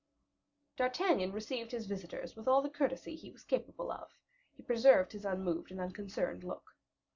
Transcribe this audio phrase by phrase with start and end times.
[0.77, 4.17] D'Artagnan received his visitors with all the courtesy he was capable of;
[4.57, 6.75] he preserved his unmoved and unconcerned look.